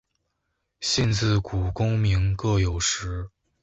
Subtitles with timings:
[0.79, 3.29] 信自古功名各有时。